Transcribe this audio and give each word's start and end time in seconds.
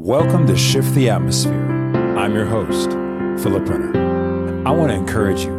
Welcome 0.00 0.46
to 0.46 0.56
Shift 0.56 0.94
the 0.94 1.10
Atmosphere. 1.10 1.60
I'm 2.16 2.32
your 2.32 2.46
host, 2.46 2.90
Philip 3.42 3.68
Renner. 3.68 4.62
I 4.64 4.70
want 4.70 4.92
to 4.92 4.96
encourage 4.96 5.40
you 5.40 5.50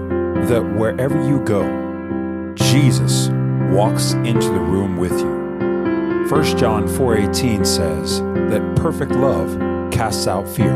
that 0.45 0.61
wherever 0.77 1.21
you 1.27 1.41
go, 1.41 2.53
Jesus 2.55 3.27
walks 3.69 4.13
into 4.13 4.47
the 4.47 4.61
room 4.61 4.95
with 4.95 5.11
you. 5.11 6.25
1 6.29 6.57
John 6.57 6.87
4:18 6.87 7.65
says 7.65 8.21
that 8.21 8.77
perfect 8.77 9.11
love 9.11 9.57
casts 9.91 10.25
out 10.25 10.47
fear. 10.47 10.71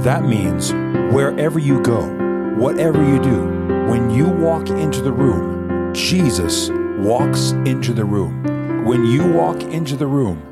That 0.00 0.24
means 0.24 0.72
wherever 1.14 1.60
you 1.60 1.80
go, 1.80 2.02
whatever 2.56 3.00
you 3.00 3.22
do, 3.22 3.44
when 3.88 4.10
you 4.10 4.26
walk 4.26 4.70
into 4.70 5.02
the 5.02 5.12
room, 5.12 5.94
Jesus 5.94 6.68
walks 6.98 7.52
into 7.64 7.92
the 7.92 8.04
room. 8.04 8.42
When 8.84 9.06
you 9.06 9.24
walk 9.32 9.62
into 9.62 9.94
the 9.94 10.08
room, 10.08 10.42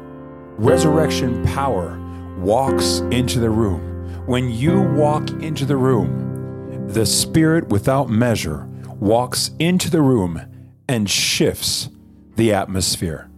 resurrection 0.59 1.45
power 1.45 1.99
walks 2.39 3.01
into 3.11 3.41
the 3.41 3.51
room. 3.51 4.25
When 4.27 4.51
you 4.51 4.83
walk 4.83 5.31
into 5.43 5.65
the 5.65 5.77
room, 5.77 6.89
the 6.89 7.07
Spirit 7.07 7.69
without 7.69 8.09
measure 8.09 8.69
walks 9.01 9.51
into 9.59 9.91
the 9.91 10.03
room 10.03 10.41
and 10.89 11.09
shifts 11.09 11.89
the 12.37 12.53
atmosphere. 12.53 13.31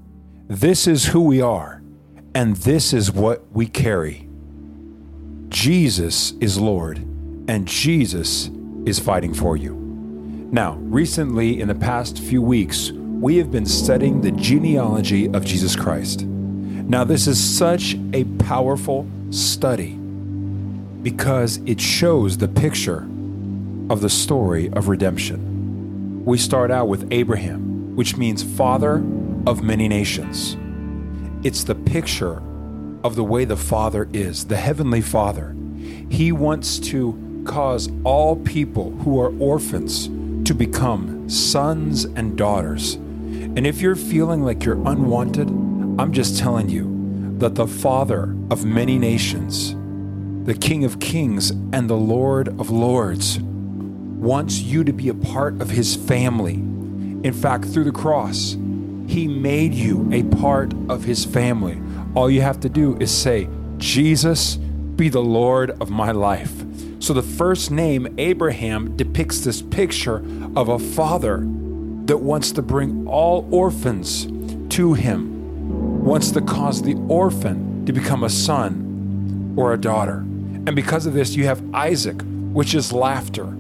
This 0.48 0.87
is 0.87 1.06
who 1.06 1.20
we 1.20 1.40
are, 1.40 1.82
and 2.34 2.56
this 2.56 2.92
is 2.92 3.12
what 3.12 3.50
we 3.52 3.66
carry. 3.66 4.28
Jesus 5.48 6.32
is 6.40 6.59
Lord, 6.59 6.98
and 7.48 7.66
Jesus 7.66 8.51
is 8.84 8.98
fighting 8.98 9.34
for 9.34 9.56
you. 9.56 9.74
Now, 10.51 10.74
recently, 10.76 11.60
in 11.60 11.68
the 11.68 11.74
past 11.74 12.18
few 12.18 12.40
weeks, 12.40 12.90
we 12.92 13.37
have 13.37 13.51
been 13.51 13.66
studying 13.66 14.20
the 14.20 14.30
genealogy 14.32 15.28
of 15.28 15.45
Jesus 15.45 15.76
Christ. 15.76 16.26
Now, 16.88 17.05
this 17.05 17.27
is 17.27 17.38
such 17.38 17.97
a 18.15 18.24
powerful 18.38 19.06
study 19.30 19.92
because 21.02 21.59
it 21.66 21.83
shows 21.83 22.38
the 22.38 22.48
picture 22.48 23.07
of 23.90 24.01
the 24.01 24.09
story 24.09 24.71
of 24.73 24.88
redemption. 24.88 26.24
We 26.24 26.38
start 26.38 26.71
out 26.71 26.88
with 26.88 27.07
Abraham, 27.12 27.95
which 27.95 28.16
means 28.16 28.43
father 28.43 29.04
of 29.46 29.62
many 29.62 29.87
nations. 29.87 30.57
It's 31.45 31.62
the 31.62 31.74
picture 31.74 32.43
of 33.05 33.16
the 33.16 33.24
way 33.24 33.45
the 33.45 33.57
Father 33.59 34.09
is, 34.15 34.46
the 34.46 34.57
Heavenly 34.57 35.02
Father. 35.02 35.55
He 36.09 36.32
wants 36.32 36.79
to 36.79 37.45
cause 37.46 37.90
all 38.02 38.37
people 38.37 38.93
who 39.01 39.21
are 39.21 39.38
orphans 39.38 40.07
to 40.46 40.55
become 40.55 41.29
sons 41.29 42.07
and 42.07 42.38
daughters. 42.38 42.95
And 42.95 43.66
if 43.66 43.82
you're 43.82 43.95
feeling 43.95 44.43
like 44.43 44.65
you're 44.65 44.82
unwanted, 44.88 45.51
I'm 45.99 46.13
just 46.13 46.38
telling 46.38 46.68
you 46.68 47.35
that 47.38 47.57
the 47.57 47.66
Father 47.66 48.32
of 48.52 48.65
many 48.65 49.01
nations, 49.01 49.74
the 50.46 50.55
King 50.55 50.85
of 50.85 51.01
kings 51.01 51.51
and 51.51 51.90
the 51.90 51.96
Lord 51.96 52.46
of 52.60 52.71
lords, 52.71 53.40
wants 53.40 54.60
you 54.60 54.85
to 54.85 54.93
be 54.93 55.09
a 55.09 55.15
part 55.15 55.60
of 55.60 55.71
his 55.71 55.96
family. 55.96 56.55
In 56.55 57.32
fact, 57.32 57.65
through 57.65 57.82
the 57.82 57.90
cross, 57.90 58.57
he 59.09 59.27
made 59.27 59.74
you 59.74 60.09
a 60.13 60.23
part 60.37 60.73
of 60.88 61.02
his 61.02 61.24
family. 61.24 61.82
All 62.15 62.30
you 62.30 62.43
have 62.43 62.60
to 62.60 62.68
do 62.68 62.96
is 63.01 63.10
say, 63.10 63.49
Jesus, 63.79 64.55
be 64.55 65.09
the 65.09 65.21
Lord 65.21 65.72
of 65.81 65.91
my 65.91 66.12
life. 66.12 66.65
So 67.00 67.12
the 67.12 67.22
first 67.22 67.72
name, 67.72 68.15
Abraham, 68.19 68.97
depicts 68.97 69.41
this 69.41 69.62
picture 69.62 70.25
of 70.55 70.69
a 70.69 70.78
father 70.78 71.38
that 72.05 72.19
wants 72.19 72.53
to 72.53 72.62
bring 72.62 73.09
all 73.09 73.49
orphans 73.50 74.28
to 74.77 74.94
him 74.94 75.38
wants 75.99 76.31
to 76.31 76.41
cause 76.41 76.82
the 76.82 76.94
orphan 77.09 77.84
to 77.87 77.93
become 77.93 78.25
a 78.25 78.31
son 78.31 79.54
or 79.56 79.72
a 79.72 79.78
daughter. 79.78 80.19
And 80.19 80.75
because 80.75 81.06
of 81.06 81.12
this, 81.12 81.34
you 81.34 81.44
have 81.44 81.62
Isaac, 81.75 82.21
which 82.53 82.75
is 82.75 82.93
laughter, 82.93 83.55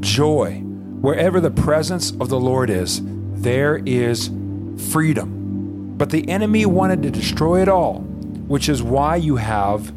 joy. 0.00 0.60
Wherever 1.00 1.40
the 1.40 1.50
presence 1.50 2.12
of 2.12 2.28
the 2.28 2.40
Lord 2.40 2.70
is, 2.70 3.00
there 3.34 3.82
is 3.84 4.30
freedom. 4.90 5.94
But 5.98 6.10
the 6.10 6.28
enemy 6.28 6.66
wanted 6.66 7.02
to 7.02 7.10
destroy 7.10 7.62
it 7.62 7.68
all, 7.68 8.00
which 8.48 8.68
is 8.68 8.82
why 8.82 9.16
you 9.16 9.36
have 9.36 9.92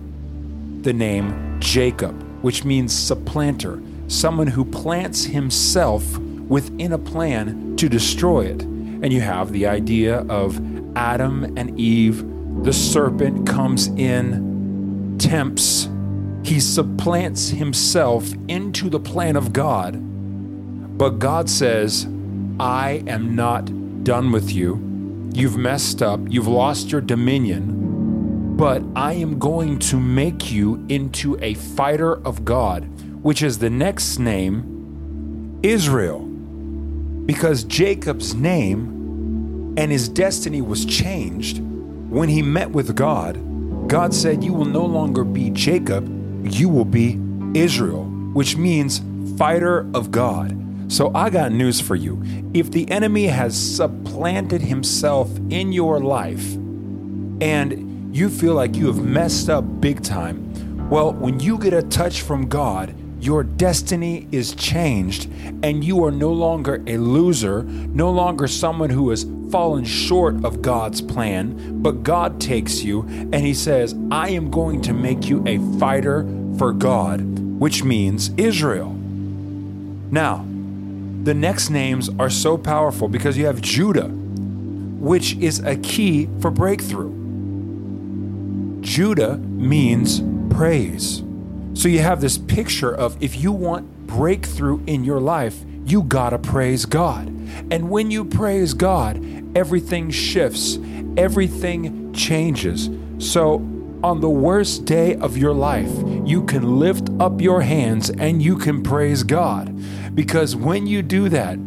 the 0.83 0.93
name 0.93 1.57
Jacob, 1.59 2.21
which 2.43 2.63
means 2.63 2.93
supplanter, 2.93 3.81
someone 4.07 4.47
who 4.47 4.63
plants 4.63 5.23
himself 5.25 6.17
within 6.19 6.93
a 6.93 6.97
plan 6.97 7.75
to 7.77 7.89
destroy 7.89 8.45
it. 8.45 8.61
And 8.61 9.11
you 9.11 9.21
have 9.21 9.51
the 9.51 9.67
idea 9.67 10.19
of 10.29 10.59
Adam 10.97 11.43
and 11.55 11.79
Eve, 11.79 12.25
the 12.63 12.73
serpent 12.73 13.45
comes 13.45 13.85
in, 13.89 15.15
tempts, 15.19 15.89
he 16.43 16.59
supplants 16.59 17.49
himself 17.49 18.27
into 18.47 18.89
the 18.89 18.99
plan 18.99 19.35
of 19.35 19.53
God. 19.53 19.95
But 20.97 21.19
God 21.19 21.51
says, 21.51 22.07
I 22.59 23.03
am 23.05 23.35
not 23.35 24.03
done 24.03 24.31
with 24.31 24.51
you. 24.51 25.29
You've 25.35 25.55
messed 25.55 26.01
up, 26.01 26.19
you've 26.29 26.47
lost 26.47 26.91
your 26.91 27.01
dominion, 27.01 28.55
but 28.57 28.81
I 28.95 29.13
am 29.13 29.37
going 29.37 29.77
to 29.79 29.99
make 29.99 30.51
you 30.51 30.83
into 30.89 31.37
a 31.43 31.53
fighter 31.53 32.15
of 32.25 32.43
God, 32.43 32.85
which 33.23 33.43
is 33.43 33.59
the 33.59 33.69
next 33.69 34.17
name, 34.17 35.59
Israel. 35.61 36.21
Because 37.27 37.65
Jacob's 37.65 38.33
name 38.33 38.96
and 39.77 39.91
his 39.91 40.09
destiny 40.09 40.59
was 40.59 40.85
changed 40.85 41.59
when 42.09 42.27
he 42.27 42.41
met 42.41 42.71
with 42.71 42.95
God. 42.95 43.37
God 43.87 44.13
said, 44.13 44.43
You 44.43 44.51
will 44.51 44.65
no 44.65 44.83
longer 44.83 45.23
be 45.23 45.51
Jacob, 45.51 46.05
you 46.45 46.67
will 46.67 46.85
be 46.85 47.19
Israel, 47.53 48.05
which 48.33 48.57
means 48.57 49.01
fighter 49.37 49.87
of 49.93 50.11
God. 50.11 50.55
So 50.91 51.11
I 51.13 51.29
got 51.29 51.51
news 51.51 51.79
for 51.79 51.95
you. 51.95 52.21
If 52.53 52.71
the 52.71 52.89
enemy 52.89 53.27
has 53.27 53.55
supplanted 53.55 54.61
himself 54.61 55.29
in 55.49 55.71
your 55.71 55.99
life 55.99 56.55
and 57.39 58.15
you 58.15 58.29
feel 58.29 58.55
like 58.55 58.75
you 58.75 58.87
have 58.87 59.03
messed 59.03 59.49
up 59.49 59.79
big 59.79 60.01
time, 60.01 60.89
well, 60.89 61.13
when 61.13 61.39
you 61.39 61.57
get 61.57 61.73
a 61.73 61.83
touch 61.83 62.21
from 62.21 62.47
God, 62.47 62.95
your 63.19 63.43
destiny 63.43 64.27
is 64.31 64.53
changed 64.53 65.29
and 65.63 65.83
you 65.83 66.03
are 66.05 66.11
no 66.11 66.31
longer 66.31 66.83
a 66.87 66.97
loser, 66.97 67.63
no 67.63 68.11
longer 68.11 68.47
someone 68.47 68.89
who 68.89 69.09
has 69.09 69.25
fallen 69.51 69.85
short 69.85 70.43
of 70.43 70.61
God's 70.61 71.01
plan, 71.01 71.81
but 71.81 72.03
God 72.03 72.39
takes 72.39 72.83
you 72.83 73.01
and 73.01 73.35
He 73.35 73.53
says, 73.53 73.95
I 74.11 74.29
am 74.29 74.51
going 74.51 74.81
to 74.83 74.93
make 74.93 75.27
you 75.27 75.43
a 75.47 75.57
fighter 75.79 76.27
for 76.57 76.73
God, 76.73 77.21
which 77.59 77.83
means 77.83 78.29
Israel. 78.37 78.91
Now, 80.11 80.45
the 81.23 81.33
next 81.33 81.69
names 81.69 82.09
are 82.19 82.29
so 82.29 82.57
powerful 82.57 83.07
because 83.07 83.37
you 83.37 83.45
have 83.47 83.61
Judah, 83.61 84.07
which 84.07 85.35
is 85.37 85.59
a 85.59 85.75
key 85.75 86.29
for 86.39 86.51
breakthrough. 86.51 87.13
Judah 88.81 89.37
means 89.37 90.21
praise. 90.55 91.26
So 91.77 91.87
you 91.87 91.99
have 91.99 92.21
this 92.21 92.39
picture 92.39 92.91
of 92.91 93.21
if 93.21 93.35
you 93.37 93.51
want 93.51 94.07
breakthrough 94.07 94.83
in 94.87 95.03
your 95.03 95.19
life, 95.19 95.63
you 95.85 96.01
gotta 96.01 96.39
praise 96.39 96.85
God. 96.87 97.27
And 97.69 97.91
when 97.91 98.09
you 98.09 98.25
praise 98.25 98.73
God, 98.73 99.23
everything 99.55 100.09
shifts, 100.09 100.79
everything 101.17 102.11
changes. 102.13 102.89
So, 103.19 103.57
on 104.03 104.21
the 104.21 104.29
worst 104.29 104.85
day 104.85 105.17
of 105.17 105.37
your 105.37 105.53
life, 105.53 105.91
you 106.25 106.43
can 106.45 106.79
lift 106.79 107.11
up 107.19 107.41
your 107.41 107.61
hands 107.61 108.09
and 108.09 108.41
you 108.41 108.57
can 108.57 108.81
praise 108.81 109.21
God. 109.21 109.71
Because 110.15 110.55
when 110.55 110.87
you 110.87 111.03
do 111.03 111.29
that, 111.29 111.59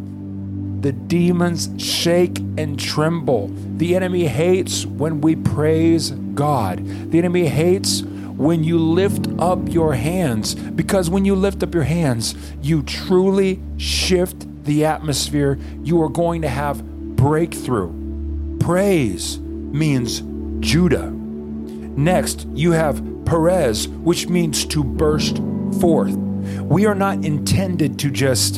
the 0.81 0.91
demons 0.91 1.69
shake 1.81 2.37
and 2.57 2.77
tremble. 2.77 3.49
The 3.77 3.95
enemy 3.95 4.27
hates 4.27 4.85
when 4.85 5.21
we 5.21 5.37
praise 5.37 6.11
God. 6.11 6.85
The 7.11 7.17
enemy 7.17 7.47
hates 7.47 8.03
when 8.41 8.63
you 8.63 8.79
lift 8.79 9.27
up 9.37 9.59
your 9.69 9.93
hands, 9.93 10.55
because 10.55 11.11
when 11.11 11.25
you 11.25 11.35
lift 11.35 11.61
up 11.61 11.75
your 11.75 11.83
hands, 11.83 12.33
you 12.59 12.81
truly 12.81 13.61
shift 13.77 14.47
the 14.63 14.83
atmosphere. 14.83 15.59
You 15.83 16.01
are 16.01 16.09
going 16.09 16.41
to 16.41 16.49
have 16.49 16.83
breakthrough. 17.15 18.57
Praise 18.57 19.37
means 19.39 20.23
Judah. 20.59 21.11
Next, 21.11 22.47
you 22.55 22.71
have 22.71 23.03
Perez, 23.25 23.87
which 23.87 24.27
means 24.27 24.65
to 24.65 24.83
burst 24.83 25.37
forth. 25.79 26.15
We 26.63 26.87
are 26.87 26.95
not 26.95 27.23
intended 27.23 27.99
to 27.99 28.09
just 28.09 28.55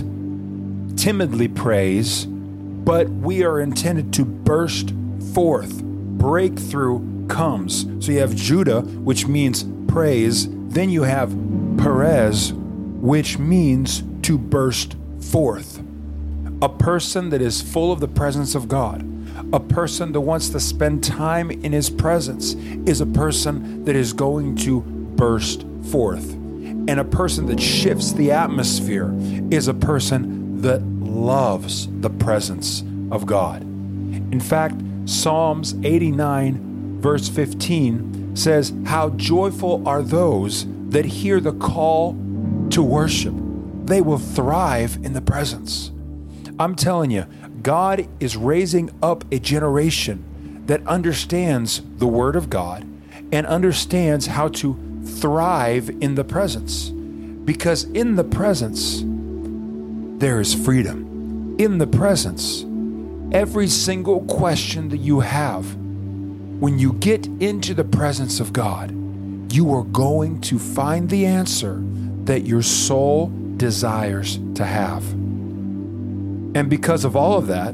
timidly 0.95 1.49
praise, 1.49 2.25
but 2.25 3.09
we 3.09 3.43
are 3.43 3.59
intended 3.59 4.13
to 4.13 4.23
burst 4.23 4.93
forth. 5.33 5.83
Breakthrough 5.83 7.27
comes. 7.27 7.81
So 8.05 8.13
you 8.13 8.19
have 8.19 8.35
Judah, 8.35 8.81
which 8.81 9.27
means 9.27 9.65
praise. 9.87 10.47
Then 10.49 10.89
you 10.89 11.03
have 11.03 11.35
Perez, 11.77 12.53
which 12.53 13.37
means 13.37 14.03
to 14.23 14.37
burst 14.37 14.95
forth. 15.19 15.81
A 16.61 16.69
person 16.69 17.29
that 17.29 17.41
is 17.41 17.61
full 17.61 17.91
of 17.91 17.99
the 17.99 18.07
presence 18.07 18.55
of 18.55 18.67
God, 18.67 19.03
A 19.51 19.59
person 19.59 20.11
that 20.13 20.21
wants 20.21 20.49
to 20.49 20.59
spend 20.59 21.03
time 21.03 21.51
in 21.51 21.71
his 21.71 21.89
presence 21.89 22.53
is 22.87 23.01
a 23.01 23.05
person 23.05 23.83
that 23.85 23.95
is 23.95 24.13
going 24.13 24.55
to 24.57 24.81
burst 24.81 25.65
forth. 25.91 26.33
And 26.33 26.99
a 26.99 27.03
person 27.03 27.45
that 27.47 27.59
shifts 27.59 28.13
the 28.13 28.31
atmosphere 28.31 29.13
is 29.51 29.67
a 29.67 29.73
person 29.73 30.61
that 30.61 30.81
loves 30.81 31.87
the 32.01 32.09
presence 32.09 32.83
of 33.11 33.25
God. 33.25 33.61
In 33.61 34.39
fact, 34.39 34.75
Psalms 35.05 35.75
89, 35.83 36.99
verse 36.99 37.29
15 37.29 38.22
says, 38.33 38.73
How 38.85 39.09
joyful 39.11 39.87
are 39.87 40.01
those 40.01 40.65
that 40.89 41.05
hear 41.05 41.39
the 41.39 41.53
call 41.53 42.13
to 42.69 42.83
worship. 42.83 43.33
They 43.85 44.01
will 44.01 44.17
thrive 44.17 44.97
in 45.03 45.13
the 45.13 45.21
presence. 45.21 45.91
I'm 46.59 46.75
telling 46.75 47.11
you, 47.11 47.25
God 47.61 48.07
is 48.19 48.37
raising 48.37 48.91
up 49.01 49.25
a 49.31 49.39
generation 49.39 50.63
that 50.67 50.85
understands 50.87 51.81
the 51.97 52.07
Word 52.07 52.35
of 52.35 52.49
God 52.49 52.83
and 53.31 53.47
understands 53.47 54.27
how 54.27 54.49
to 54.49 54.77
thrive 55.03 55.89
in 56.01 56.15
the 56.15 56.23
presence. 56.23 56.89
Because 56.89 57.85
in 57.85 58.15
the 58.15 58.23
presence, 58.23 59.03
there 60.19 60.39
is 60.39 60.53
freedom. 60.53 61.55
In 61.59 61.79
the 61.79 61.87
presence, 61.87 62.65
every 63.31 63.67
single 63.67 64.21
question 64.21 64.89
that 64.89 64.97
you 64.97 65.21
have, 65.21 65.75
when 66.59 66.79
you 66.79 66.93
get 66.93 67.25
into 67.39 67.73
the 67.73 67.83
presence 67.83 68.39
of 68.39 68.53
God, 68.53 68.91
you 69.51 69.73
are 69.73 69.83
going 69.83 70.41
to 70.41 70.57
find 70.57 71.09
the 71.09 71.25
answer 71.25 71.81
that 72.25 72.41
your 72.41 72.61
soul 72.61 73.31
desires 73.57 74.39
to 74.55 74.65
have. 74.65 75.03
And 76.55 76.69
because 76.69 77.03
of 77.03 77.15
all 77.15 77.37
of 77.37 77.47
that, 77.47 77.73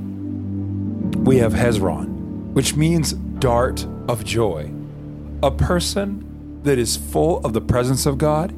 we 1.19 1.37
have 1.37 1.53
Hezron, 1.53 2.53
which 2.53 2.75
means 2.75 3.13
dart 3.13 3.85
of 4.07 4.23
joy. 4.25 4.71
A 5.43 5.51
person 5.51 6.61
that 6.63 6.77
is 6.77 6.97
full 6.97 7.45
of 7.45 7.53
the 7.53 7.61
presence 7.61 8.05
of 8.05 8.17
God 8.17 8.53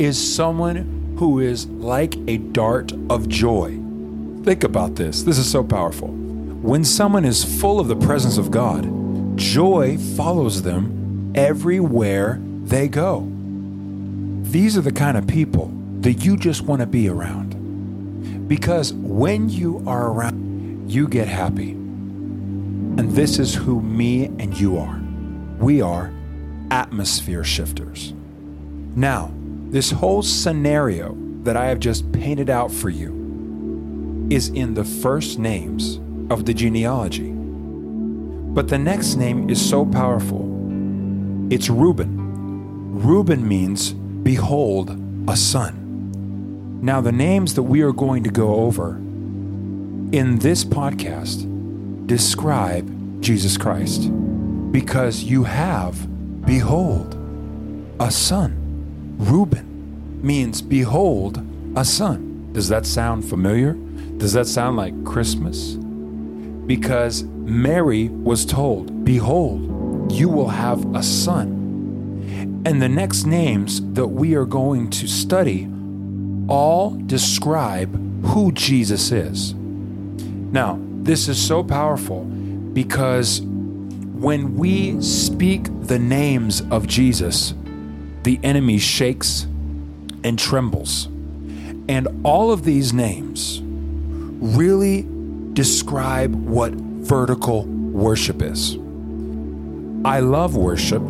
is 0.00 0.34
someone 0.34 1.14
who 1.18 1.40
is 1.40 1.66
like 1.66 2.16
a 2.28 2.38
dart 2.38 2.92
of 3.08 3.28
joy. 3.28 3.78
Think 4.42 4.64
about 4.64 4.96
this. 4.96 5.22
This 5.22 5.38
is 5.38 5.50
so 5.50 5.64
powerful. 5.64 6.08
When 6.08 6.84
someone 6.84 7.24
is 7.24 7.60
full 7.60 7.80
of 7.80 7.88
the 7.88 7.96
presence 7.96 8.36
of 8.38 8.50
God, 8.50 8.84
joy 9.36 9.98
follows 10.16 10.62
them 10.62 11.32
everywhere 11.34 12.40
they 12.64 12.88
go. 12.88 13.28
These 14.42 14.76
are 14.76 14.82
the 14.82 14.92
kind 14.92 15.16
of 15.16 15.26
people 15.26 15.70
that 16.00 16.24
you 16.24 16.36
just 16.36 16.62
want 16.62 16.80
to 16.80 16.86
be 16.86 17.08
around. 17.08 18.48
Because 18.48 18.92
when 18.92 19.48
you 19.48 19.82
are 19.86 20.10
around, 20.10 20.90
you 20.90 21.08
get 21.08 21.28
happy. 21.28 21.72
And 21.72 23.10
this 23.12 23.38
is 23.38 23.54
who 23.54 23.82
me 23.82 24.26
and 24.26 24.58
you 24.58 24.78
are. 24.78 25.00
We 25.58 25.82
are 25.82 26.12
atmosphere 26.70 27.44
shifters. 27.44 28.14
Now, 28.94 29.32
this 29.68 29.90
whole 29.90 30.22
scenario 30.22 31.16
that 31.42 31.56
I 31.56 31.66
have 31.66 31.80
just 31.80 32.10
painted 32.12 32.48
out 32.48 32.72
for 32.72 32.88
you 32.88 34.26
is 34.30 34.48
in 34.48 34.74
the 34.74 34.84
first 34.84 35.38
names 35.38 36.00
of 36.30 36.46
the 36.46 36.54
genealogy. 36.54 37.35
But 38.56 38.68
the 38.68 38.78
next 38.78 39.16
name 39.16 39.50
is 39.50 39.60
so 39.60 39.84
powerful. 39.84 40.40
It's 41.50 41.68
Reuben. 41.68 42.16
Reuben 43.02 43.46
means, 43.46 43.92
behold, 43.92 44.98
a 45.28 45.36
son. 45.36 46.80
Now, 46.80 47.02
the 47.02 47.12
names 47.12 47.54
that 47.56 47.64
we 47.64 47.82
are 47.82 47.92
going 47.92 48.24
to 48.24 48.30
go 48.30 48.54
over 48.54 48.96
in 48.96 50.38
this 50.38 50.64
podcast 50.64 51.44
describe 52.06 53.20
Jesus 53.20 53.58
Christ 53.58 54.10
because 54.72 55.22
you 55.22 55.44
have, 55.44 56.08
behold, 56.46 57.14
a 58.00 58.10
son. 58.10 59.16
Reuben 59.18 60.22
means, 60.22 60.62
behold, 60.62 61.46
a 61.76 61.84
son. 61.84 62.48
Does 62.54 62.70
that 62.70 62.86
sound 62.86 63.28
familiar? 63.28 63.74
Does 64.16 64.32
that 64.32 64.46
sound 64.46 64.78
like 64.78 65.04
Christmas? 65.04 65.76
Because 66.66 67.22
Mary 67.24 68.08
was 68.08 68.44
told, 68.44 69.04
Behold, 69.04 70.12
you 70.12 70.28
will 70.28 70.48
have 70.48 70.94
a 70.94 71.02
son. 71.02 72.62
And 72.64 72.82
the 72.82 72.88
next 72.88 73.26
names 73.26 73.80
that 73.92 74.08
we 74.08 74.34
are 74.34 74.44
going 74.44 74.90
to 74.90 75.06
study 75.06 75.68
all 76.48 76.90
describe 76.90 78.24
who 78.24 78.52
Jesus 78.52 79.12
is. 79.12 79.54
Now, 79.54 80.78
this 81.02 81.28
is 81.28 81.44
so 81.44 81.62
powerful 81.62 82.24
because 82.24 83.40
when 83.40 84.56
we 84.56 85.00
speak 85.00 85.68
the 85.82 85.98
names 85.98 86.62
of 86.70 86.86
Jesus, 86.86 87.54
the 88.22 88.40
enemy 88.42 88.78
shakes 88.78 89.46
and 90.24 90.38
trembles. 90.38 91.06
And 91.88 92.08
all 92.24 92.50
of 92.50 92.64
these 92.64 92.92
names 92.92 93.60
really 93.62 95.02
describe 95.56 96.34
what 96.34 96.72
vertical 96.74 97.64
worship 97.64 98.42
is. 98.42 98.74
I 100.04 100.20
love 100.20 100.54
worship 100.54 101.02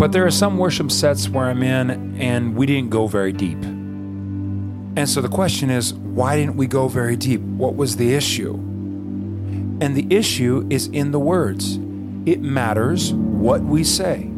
but 0.00 0.12
there 0.12 0.24
are 0.24 0.30
some 0.30 0.56
worship 0.56 0.90
sets 0.90 1.28
where 1.28 1.44
I'm 1.44 1.62
in 1.62 2.16
and 2.18 2.56
we 2.56 2.64
didn't 2.64 2.88
go 2.88 3.06
very 3.06 3.34
deep. 3.34 3.62
And 3.62 5.06
so 5.06 5.20
the 5.20 5.28
question 5.28 5.68
is, 5.68 5.92
why 5.92 6.36
didn't 6.36 6.56
we 6.56 6.66
go 6.66 6.88
very 6.88 7.16
deep? 7.16 7.42
What 7.42 7.76
was 7.76 7.98
the 7.98 8.14
issue? 8.14 8.54
And 8.54 9.94
the 9.94 10.06
issue 10.08 10.66
is 10.70 10.86
in 10.86 11.10
the 11.10 11.20
words. 11.20 11.76
It 12.24 12.40
matters 12.40 13.12
what 13.12 13.60
we 13.60 13.84
say. 13.84 14.30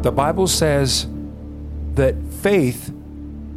The 0.00 0.12
Bible 0.12 0.46
says 0.46 1.06
that 1.96 2.16
faith 2.40 2.90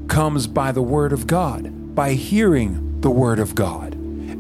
comes 0.10 0.46
by 0.46 0.74
the 0.74 0.82
Word 0.82 1.14
of 1.14 1.26
God, 1.26 1.96
by 1.96 2.16
hearing 2.16 2.85
the 3.06 3.12
Word 3.12 3.38
of 3.38 3.54
God. 3.54 3.94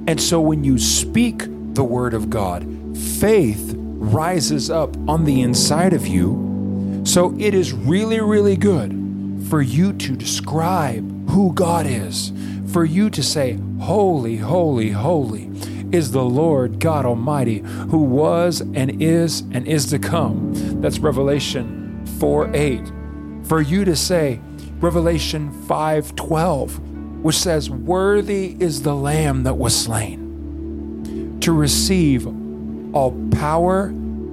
And 0.07 0.19
so 0.19 0.41
when 0.41 0.63
you 0.63 0.79
speak 0.79 1.43
the 1.75 1.83
Word 1.83 2.15
of 2.15 2.31
God, 2.31 2.65
faith 2.97 3.75
rises 3.77 4.71
up 4.71 4.97
on 5.07 5.25
the 5.25 5.43
inside 5.43 5.93
of 5.93 6.07
you. 6.07 7.03
So 7.05 7.35
it 7.37 7.53
is 7.53 7.73
really, 7.73 8.19
really 8.21 8.57
good 8.57 9.45
for 9.51 9.61
you 9.61 9.93
to 9.93 10.15
describe 10.15 11.29
who 11.29 11.53
God 11.53 11.85
is, 11.85 12.33
for 12.73 12.83
you 12.83 13.11
to 13.11 13.21
say, 13.21 13.59
Holy, 13.79 14.37
holy, 14.37 14.89
holy 14.89 15.51
is 15.91 16.09
the 16.09 16.25
Lord 16.25 16.79
God 16.79 17.05
Almighty, 17.05 17.59
who 17.59 17.99
was 17.99 18.61
and 18.61 18.99
is 18.99 19.41
and 19.51 19.67
is 19.67 19.85
to 19.91 19.99
come. 19.99 20.81
That's 20.81 20.97
Revelation 20.97 22.03
4 22.17 22.49
8. 22.55 22.81
For 23.43 23.61
you 23.61 23.85
to 23.85 23.95
say, 23.95 24.41
Revelation 24.79 25.51
5 25.67 26.15
12, 26.15 26.84
which 27.25 27.39
says, 27.39 27.71
Worthy 27.71 28.55
is 28.59 28.83
the 28.83 28.93
Lamb 28.93 29.45
that 29.45 29.55
was 29.55 29.75
slain 29.75 31.39
to 31.41 31.51
receive 31.51 32.27
all 32.95 33.19
power 33.31 33.85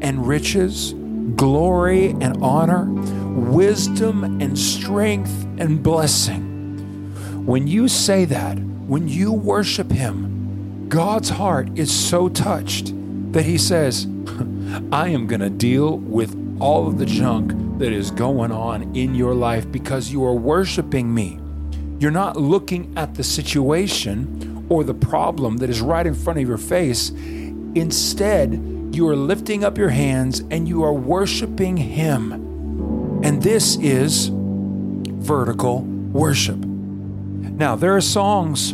and 0.03 0.29
riches, 0.29 0.93
glory 1.35 2.11
and 2.21 2.37
honor, 2.43 2.85
wisdom 3.33 4.43
and 4.43 4.59
strength 4.59 5.33
and 5.57 5.83
blessing. 5.83 7.47
When 7.47 7.67
you 7.67 7.89
say 7.89 8.27
that, 8.27 8.59
when 8.59 9.09
you 9.09 9.33
worship 9.33 9.91
Him, 9.91 10.87
God's 10.91 11.31
heart 11.31 11.71
is 11.79 11.91
so 11.91 12.29
touched 12.29 12.93
that 13.33 13.47
He 13.47 13.57
says, 13.57 14.05
I 14.93 15.09
am 15.09 15.27
going 15.27 15.41
to 15.41 15.49
deal 15.49 15.97
with 15.97 16.37
all 16.61 16.89
of 16.89 16.99
the 16.99 17.07
junk 17.07 17.79
that 17.79 17.91
is 17.91 18.11
going 18.11 18.53
on 18.53 18.95
in 18.95 19.15
your 19.15 19.35
life 19.35 19.73
because 19.73 20.13
you 20.13 20.23
are 20.27 20.35
worshiping 20.35 21.15
me. 21.15 21.39
You're 22.03 22.11
not 22.11 22.37
looking 22.37 22.93
at 22.97 23.15
the 23.15 23.23
situation 23.23 24.67
or 24.69 24.83
the 24.83 24.93
problem 24.93 25.59
that 25.59 25.71
is 25.71 25.81
right 25.81 26.05
in 26.05 26.17
front 26.17 26.41
of 26.41 26.49
your 26.49 26.59
face. 26.59 27.11
Instead, 27.11 28.91
you 28.91 29.09
are 29.09 29.15
lifting 29.15 29.63
up 29.63 29.79
your 29.79 29.91
hands 29.91 30.41
and 30.51 30.67
you 30.67 30.83
are 30.83 30.93
worshiping 30.93 31.77
Him. 31.77 32.33
And 33.23 33.41
this 33.41 33.77
is 33.77 34.31
vertical 34.33 35.83
worship. 35.83 36.57
Now, 36.57 37.77
there 37.77 37.95
are 37.95 38.01
songs 38.01 38.73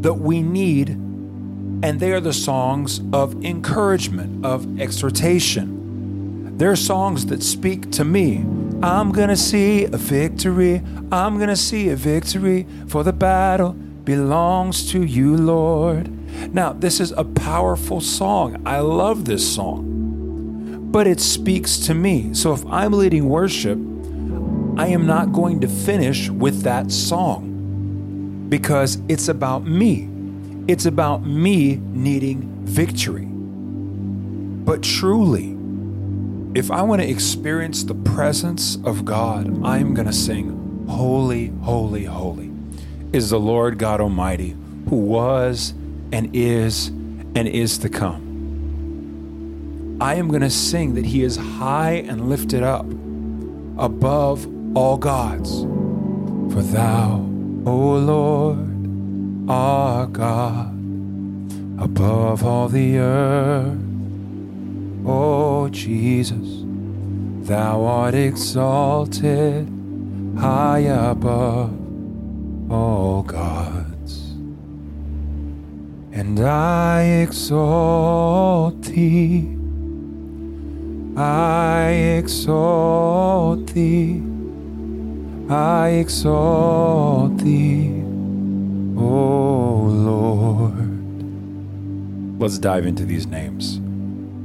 that 0.00 0.14
we 0.14 0.40
need, 0.40 0.88
and 0.88 2.00
they 2.00 2.12
are 2.12 2.20
the 2.20 2.32
songs 2.32 3.02
of 3.12 3.44
encouragement, 3.44 4.46
of 4.46 4.80
exhortation. 4.80 6.56
There 6.56 6.70
are 6.70 6.76
songs 6.76 7.26
that 7.26 7.42
speak 7.42 7.92
to 7.92 8.04
me. 8.06 8.46
I'm 8.82 9.12
to 9.12 9.36
see 9.36 9.84
a 9.84 9.96
victory. 9.96 10.82
I'm 11.10 11.38
to 11.38 11.56
see 11.56 11.88
a 11.88 11.96
victory, 11.96 12.66
for 12.88 13.02
the 13.02 13.12
battle 13.12 13.72
belongs 13.72 14.90
to 14.92 15.02
you, 15.02 15.36
Lord. 15.36 16.08
Now, 16.54 16.72
this 16.72 17.00
is 17.00 17.10
a 17.12 17.24
powerful 17.24 18.00
song. 18.00 18.62
I 18.66 18.80
love 18.80 19.24
this 19.24 19.54
song, 19.54 20.88
but 20.92 21.06
it 21.06 21.20
speaks 21.20 21.78
to 21.86 21.94
me. 21.94 22.34
So 22.34 22.52
if 22.52 22.64
I'm 22.66 22.92
leading 22.92 23.28
worship, 23.28 23.78
I 24.78 24.88
am 24.88 25.06
not 25.06 25.32
going 25.32 25.60
to 25.62 25.68
finish 25.68 26.28
with 26.28 26.62
that 26.62 26.92
song 26.92 28.46
because 28.48 28.98
it's 29.08 29.28
about 29.28 29.64
me. 29.64 30.08
It's 30.68 30.84
about 30.86 31.24
me 31.24 31.76
needing 31.76 32.64
victory. 32.64 33.24
But 33.24 34.82
truly, 34.82 35.55
if 36.56 36.70
I 36.70 36.80
want 36.80 37.02
to 37.02 37.08
experience 37.08 37.84
the 37.84 37.94
presence 37.94 38.76
of 38.76 39.04
God, 39.04 39.62
I'm 39.62 39.92
going 39.92 40.06
to 40.06 40.12
sing, 40.12 40.86
Holy, 40.88 41.48
Holy, 41.60 42.04
Holy 42.04 42.50
is 43.12 43.28
the 43.28 43.38
Lord 43.38 43.78
God 43.78 44.00
Almighty, 44.00 44.56
who 44.88 44.96
was 44.96 45.74
and 46.12 46.34
is 46.34 46.86
and 46.86 47.46
is 47.46 47.76
to 47.78 47.90
come. 47.90 49.98
I 50.00 50.14
am 50.14 50.28
going 50.28 50.40
to 50.40 50.48
sing 50.48 50.94
that 50.94 51.04
He 51.04 51.24
is 51.24 51.36
high 51.36 52.04
and 52.08 52.30
lifted 52.30 52.62
up 52.62 52.86
above 53.76 54.48
all 54.74 54.96
gods. 54.96 55.60
For 56.54 56.62
Thou, 56.62 57.16
O 57.66 57.98
Lord, 57.98 59.50
art 59.50 60.14
God 60.14 60.72
above 61.78 62.46
all 62.46 62.70
the 62.70 62.96
earth. 62.96 63.85
O 65.08 65.68
Jesus, 65.70 66.64
Thou 67.46 67.84
art 67.84 68.14
exalted 68.16 69.68
high 70.36 70.80
above 70.80 71.70
all 72.68 73.22
gods. 73.22 74.32
And 76.10 76.40
I 76.40 77.02
exalt 77.22 78.82
Thee, 78.82 79.56
I 81.16 81.90
exalt 82.18 83.68
Thee, 83.68 84.20
I 85.48 85.88
exalt 85.90 87.38
Thee, 87.38 88.02
O 88.98 89.84
Lord. 89.88 90.82
Let's 92.40 92.58
dive 92.58 92.86
into 92.86 93.04
these 93.04 93.28
names 93.28 93.80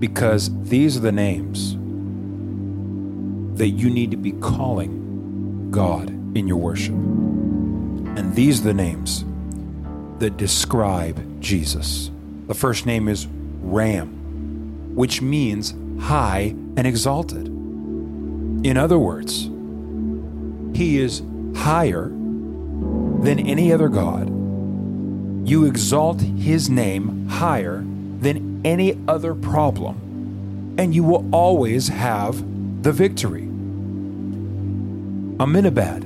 because 0.01 0.49
these 0.63 0.97
are 0.97 1.01
the 1.01 1.11
names 1.11 1.75
that 3.59 3.67
you 3.67 3.87
need 3.87 4.09
to 4.09 4.17
be 4.17 4.31
calling 4.31 5.69
God 5.69 6.09
in 6.35 6.47
your 6.47 6.57
worship. 6.57 6.95
And 6.95 8.33
these 8.33 8.61
are 8.61 8.63
the 8.63 8.73
names 8.73 9.23
that 10.17 10.37
describe 10.37 11.39
Jesus. 11.39 12.09
The 12.47 12.55
first 12.55 12.87
name 12.87 13.07
is 13.07 13.27
Ram, 13.61 14.95
which 14.95 15.21
means 15.21 15.75
high 16.01 16.55
and 16.75 16.87
exalted. 16.87 17.45
In 17.45 18.77
other 18.77 18.97
words, 18.97 19.51
he 20.75 20.99
is 20.99 21.21
higher 21.55 22.05
than 22.07 23.37
any 23.39 23.71
other 23.71 23.87
God. 23.87 24.29
You 25.47 25.65
exalt 25.65 26.21
his 26.21 26.71
name 26.71 27.27
higher 27.27 27.85
any 28.63 28.97
other 29.07 29.33
problem, 29.33 30.75
and 30.77 30.93
you 30.93 31.03
will 31.03 31.27
always 31.31 31.87
have 31.87 32.43
the 32.83 32.91
victory. 32.91 33.47
Aminabad, 35.37 36.03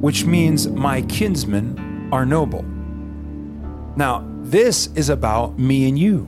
which 0.00 0.24
means 0.24 0.68
my 0.68 1.02
kinsmen 1.02 2.08
are 2.12 2.24
noble. 2.24 2.64
Now, 3.96 4.24
this 4.42 4.88
is 4.94 5.08
about 5.08 5.58
me 5.58 5.88
and 5.88 5.98
you. 5.98 6.26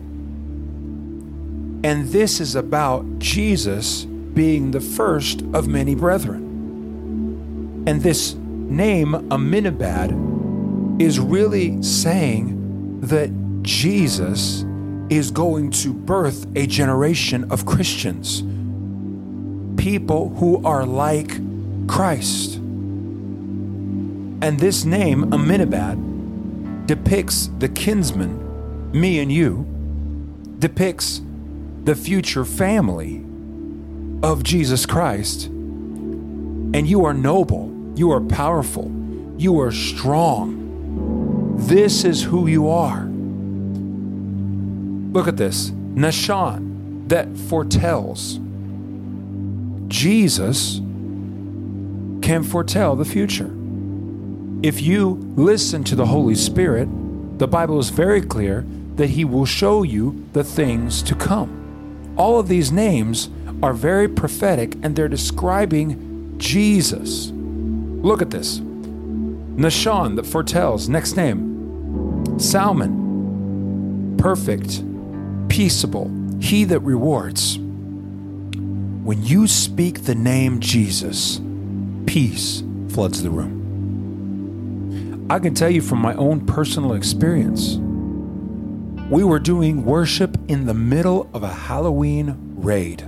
And 1.84 2.08
this 2.08 2.40
is 2.40 2.56
about 2.56 3.18
Jesus 3.18 4.04
being 4.04 4.70
the 4.72 4.80
first 4.80 5.42
of 5.54 5.68
many 5.68 5.94
brethren. 5.94 7.84
And 7.86 8.02
this 8.02 8.34
name, 8.34 9.12
Aminabad, 9.30 10.10
is 11.00 11.20
really 11.20 11.82
saying 11.82 13.00
that 13.00 13.30
Jesus 13.62 14.64
is 15.08 15.30
going 15.30 15.70
to 15.70 15.92
birth 15.92 16.46
a 16.56 16.66
generation 16.66 17.50
of 17.50 17.66
Christians, 17.66 18.42
people 19.80 20.30
who 20.36 20.64
are 20.64 20.84
like 20.84 21.38
Christ. 21.86 22.56
And 22.56 24.58
this 24.58 24.84
name, 24.84 25.30
Aminabad, 25.30 26.86
depicts 26.86 27.50
the 27.58 27.68
kinsman, 27.68 28.92
me 28.92 29.20
and 29.20 29.30
you, 29.30 29.64
depicts 30.58 31.20
the 31.84 31.94
future 31.94 32.44
family 32.44 33.24
of 34.22 34.42
Jesus 34.42 34.86
Christ. 34.86 35.46
And 35.46 36.86
you 36.86 37.04
are 37.04 37.14
noble, 37.14 37.72
you 37.94 38.10
are 38.10 38.20
powerful, 38.20 38.90
you 39.38 39.60
are 39.60 39.70
strong. 39.70 40.64
This 41.58 42.04
is 42.04 42.24
who 42.24 42.46
you 42.46 42.68
are. 42.68 43.08
Look 45.12 45.28
at 45.28 45.36
this 45.36 45.70
Nahshon 45.70 47.08
that 47.08 47.36
foretells. 47.36 48.38
Jesus 49.88 50.80
can 52.22 52.42
foretell 52.42 52.96
the 52.96 53.04
future. 53.04 53.50
If 54.62 54.82
you 54.82 55.20
listen 55.36 55.84
to 55.84 55.94
the 55.94 56.06
Holy 56.06 56.34
Spirit, 56.34 56.88
the 57.38 57.46
Bible 57.46 57.78
is 57.78 57.90
very 57.90 58.20
clear 58.20 58.66
that 58.96 59.10
He 59.10 59.24
will 59.24 59.46
show 59.46 59.82
you 59.82 60.26
the 60.32 60.42
things 60.42 61.02
to 61.02 61.14
come. 61.14 62.14
All 62.16 62.40
of 62.40 62.48
these 62.48 62.72
names 62.72 63.30
are 63.62 63.72
very 63.72 64.08
prophetic 64.08 64.74
and 64.82 64.96
they're 64.96 65.08
describing 65.08 66.34
Jesus. 66.38 67.30
Look 67.32 68.22
at 68.22 68.30
this 68.30 68.60
Nahshon 68.60 70.16
that 70.16 70.26
foretells, 70.26 70.88
next 70.88 71.16
name, 71.16 72.38
Salmon, 72.38 74.16
perfect, 74.18 74.82
peaceable, 75.56 76.10
he 76.38 76.64
that 76.64 76.80
rewards. 76.80 77.56
When 77.56 79.22
you 79.22 79.46
speak 79.46 80.04
the 80.04 80.14
name 80.14 80.60
Jesus, 80.60 81.40
peace 82.04 82.62
floods 82.90 83.22
the 83.22 83.30
room. 83.30 85.26
I 85.30 85.38
can 85.38 85.54
tell 85.54 85.70
you 85.70 85.80
from 85.80 86.00
my 86.00 86.12
own 86.16 86.44
personal 86.44 86.92
experience, 86.92 87.76
we 89.08 89.24
were 89.24 89.38
doing 89.38 89.86
worship 89.86 90.36
in 90.46 90.66
the 90.66 90.74
middle 90.74 91.30
of 91.32 91.42
a 91.42 91.48
Halloween 91.48 92.36
raid. 92.56 93.06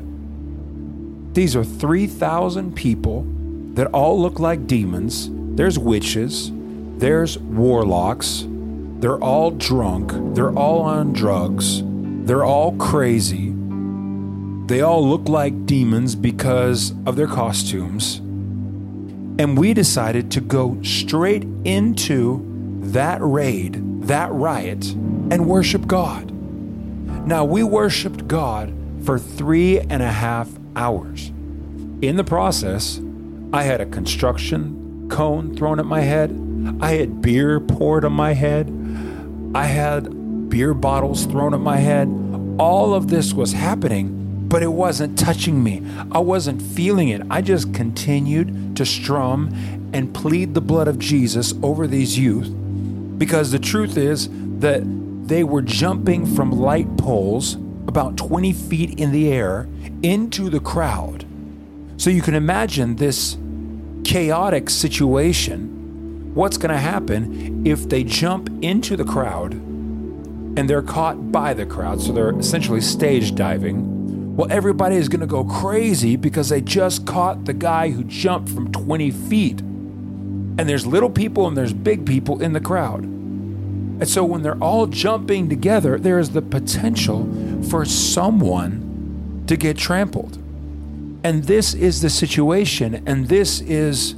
These 1.34 1.54
are 1.54 1.64
3,000 1.64 2.74
people 2.74 3.26
that 3.74 3.88
all 3.88 4.18
look 4.18 4.38
like 4.40 4.66
demons. 4.66 5.28
There's 5.54 5.78
witches, 5.78 6.50
there's 6.96 7.36
warlocks, 7.38 8.46
they're 9.00 9.22
all 9.22 9.50
drunk, 9.50 10.12
they're 10.34 10.56
all 10.56 10.80
on 10.80 11.12
drugs 11.12 11.82
they're 12.28 12.44
all 12.44 12.76
crazy. 12.76 13.54
They 14.66 14.82
all 14.82 15.08
look 15.08 15.30
like 15.30 15.64
demons 15.64 16.14
because 16.14 16.92
of 17.06 17.16
their 17.16 17.26
costumes. 17.26 18.16
And 19.38 19.56
we 19.56 19.72
decided 19.72 20.30
to 20.32 20.42
go 20.42 20.76
straight 20.82 21.44
into 21.64 22.44
that 22.82 23.22
raid, 23.22 23.80
that 24.08 24.30
riot, 24.30 24.90
and 24.92 25.48
worship 25.48 25.86
God. 25.86 26.30
Now, 27.26 27.46
we 27.46 27.62
worshiped 27.62 28.28
God 28.28 28.74
for 29.04 29.18
three 29.18 29.80
and 29.80 30.02
a 30.02 30.12
half 30.12 30.50
hours. 30.76 31.28
In 32.02 32.16
the 32.16 32.24
process, 32.24 33.00
I 33.54 33.62
had 33.62 33.80
a 33.80 33.86
construction 33.86 35.08
cone 35.10 35.56
thrown 35.56 35.80
at 35.80 35.86
my 35.86 36.02
head, 36.02 36.30
I 36.80 36.92
had 36.92 37.22
beer 37.22 37.58
poured 37.58 38.04
on 38.04 38.12
my 38.12 38.34
head, 38.34 38.70
I 39.54 39.64
had 39.64 40.18
beer 40.48 40.74
bottles 40.74 41.26
thrown 41.26 41.54
at 41.54 41.60
my 41.60 41.76
head. 41.76 42.08
All 42.58 42.92
of 42.92 43.08
this 43.08 43.32
was 43.32 43.52
happening, 43.52 44.48
but 44.48 44.64
it 44.64 44.72
wasn't 44.72 45.16
touching 45.16 45.62
me. 45.62 45.82
I 46.10 46.18
wasn't 46.18 46.60
feeling 46.60 47.08
it. 47.08 47.22
I 47.30 47.40
just 47.40 47.72
continued 47.72 48.74
to 48.76 48.84
strum 48.84 49.50
and 49.92 50.12
plead 50.12 50.54
the 50.54 50.60
blood 50.60 50.88
of 50.88 50.98
Jesus 50.98 51.54
over 51.62 51.86
these 51.86 52.18
youth 52.18 52.52
because 53.16 53.52
the 53.52 53.58
truth 53.60 53.96
is 53.96 54.28
that 54.58 54.82
they 55.28 55.44
were 55.44 55.62
jumping 55.62 56.26
from 56.26 56.50
light 56.50 56.96
poles 56.96 57.54
about 57.86 58.16
20 58.16 58.52
feet 58.52 58.98
in 58.98 59.12
the 59.12 59.32
air 59.32 59.68
into 60.02 60.50
the 60.50 60.60
crowd. 60.60 61.24
So 61.96 62.10
you 62.10 62.22
can 62.22 62.34
imagine 62.34 62.96
this 62.96 63.36
chaotic 64.04 64.68
situation. 64.70 66.32
What's 66.34 66.56
going 66.56 66.72
to 66.72 66.80
happen 66.80 67.66
if 67.66 67.88
they 67.88 68.04
jump 68.04 68.50
into 68.62 68.96
the 68.96 69.04
crowd 69.04 69.67
and 70.58 70.68
they're 70.68 70.82
caught 70.82 71.30
by 71.30 71.54
the 71.54 71.64
crowd, 71.64 72.00
so 72.00 72.10
they're 72.10 72.36
essentially 72.36 72.80
stage 72.80 73.36
diving. 73.36 74.34
Well, 74.34 74.50
everybody 74.50 74.96
is 74.96 75.08
going 75.08 75.20
to 75.20 75.26
go 75.26 75.44
crazy 75.44 76.16
because 76.16 76.48
they 76.48 76.60
just 76.60 77.06
caught 77.06 77.44
the 77.44 77.52
guy 77.52 77.90
who 77.90 78.02
jumped 78.02 78.48
from 78.48 78.72
20 78.72 79.12
feet. 79.12 79.60
And 79.60 80.68
there's 80.68 80.84
little 80.84 81.10
people 81.10 81.46
and 81.46 81.56
there's 81.56 81.72
big 81.72 82.04
people 82.04 82.42
in 82.42 82.54
the 82.54 82.60
crowd. 82.60 83.04
And 83.04 84.08
so 84.08 84.24
when 84.24 84.42
they're 84.42 84.58
all 84.58 84.88
jumping 84.88 85.48
together, 85.48 85.96
there 85.96 86.18
is 86.18 86.30
the 86.30 86.42
potential 86.42 87.28
for 87.70 87.84
someone 87.84 89.44
to 89.46 89.56
get 89.56 89.78
trampled. 89.78 90.38
And 91.22 91.44
this 91.44 91.72
is 91.72 92.02
the 92.02 92.10
situation, 92.10 93.00
and 93.06 93.28
this 93.28 93.60
is 93.60 94.16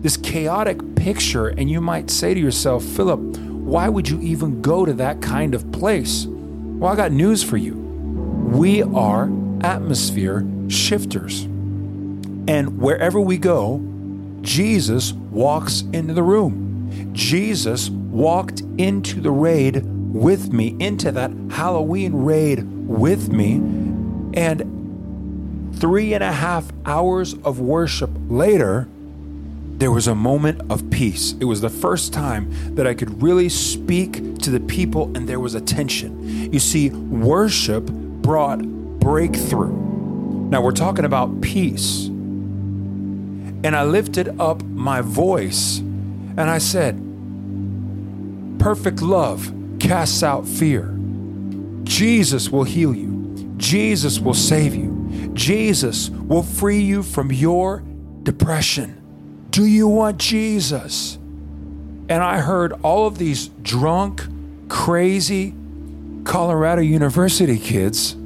this 0.00 0.16
chaotic 0.16 0.94
picture. 0.94 1.48
And 1.48 1.68
you 1.68 1.80
might 1.80 2.08
say 2.08 2.34
to 2.34 2.40
yourself, 2.40 2.84
Philip, 2.84 3.36
why 3.72 3.88
would 3.88 4.06
you 4.06 4.20
even 4.20 4.60
go 4.60 4.84
to 4.84 4.92
that 4.92 5.22
kind 5.22 5.54
of 5.54 5.72
place? 5.72 6.26
Well, 6.26 6.92
I 6.92 6.94
got 6.94 7.10
news 7.10 7.42
for 7.42 7.56
you. 7.56 7.72
We 7.72 8.82
are 8.82 9.30
atmosphere 9.62 10.46
shifters. 10.68 11.44
And 11.44 12.78
wherever 12.78 13.18
we 13.18 13.38
go, 13.38 13.82
Jesus 14.42 15.14
walks 15.14 15.84
into 15.94 16.12
the 16.12 16.22
room. 16.22 17.14
Jesus 17.14 17.88
walked 17.88 18.60
into 18.76 19.22
the 19.22 19.30
raid 19.30 19.82
with 19.86 20.52
me, 20.52 20.76
into 20.78 21.10
that 21.10 21.30
Halloween 21.52 22.12
raid 22.12 22.64
with 22.86 23.32
me. 23.32 23.54
And 24.34 25.80
three 25.80 26.12
and 26.12 26.22
a 26.22 26.32
half 26.32 26.70
hours 26.84 27.32
of 27.42 27.58
worship 27.58 28.10
later, 28.28 28.86
there 29.82 29.90
was 29.90 30.06
a 30.06 30.14
moment 30.14 30.60
of 30.70 30.88
peace. 30.90 31.34
It 31.40 31.44
was 31.44 31.60
the 31.60 31.68
first 31.68 32.12
time 32.12 32.76
that 32.76 32.86
I 32.86 32.94
could 32.94 33.20
really 33.20 33.48
speak 33.48 34.38
to 34.38 34.50
the 34.50 34.60
people 34.60 35.10
and 35.16 35.28
there 35.28 35.40
was 35.40 35.56
attention. 35.56 36.52
You 36.52 36.60
see, 36.60 36.90
worship 36.90 37.86
brought 37.86 38.62
breakthrough. 38.62 39.72
Now 40.50 40.62
we're 40.62 40.70
talking 40.70 41.04
about 41.04 41.40
peace. 41.40 42.06
And 42.06 43.74
I 43.74 43.82
lifted 43.82 44.40
up 44.40 44.62
my 44.62 45.00
voice 45.00 45.78
and 45.78 46.42
I 46.42 46.58
said, 46.58 46.94
Perfect 48.60 49.02
love 49.02 49.52
casts 49.80 50.22
out 50.22 50.46
fear. 50.46 50.96
Jesus 51.82 52.50
will 52.50 52.62
heal 52.62 52.94
you. 52.94 53.52
Jesus 53.56 54.20
will 54.20 54.32
save 54.32 54.76
you. 54.76 55.32
Jesus 55.34 56.08
will 56.08 56.44
free 56.44 56.82
you 56.82 57.02
from 57.02 57.32
your 57.32 57.82
depression. 58.22 59.01
Do 59.52 59.66
you 59.66 59.86
want 59.86 60.16
Jesus? 60.16 61.18
And 62.08 62.22
I 62.22 62.40
heard 62.40 62.72
all 62.82 63.06
of 63.06 63.18
these 63.18 63.48
drunk, 63.62 64.22
crazy 64.68 65.54
Colorado 66.24 66.80
University 66.80 67.58
kids 67.58 68.16